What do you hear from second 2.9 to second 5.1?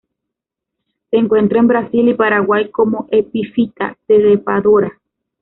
epífita trepadora.